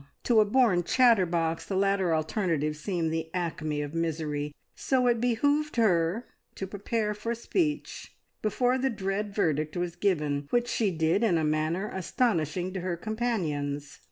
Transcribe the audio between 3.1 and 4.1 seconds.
the acme of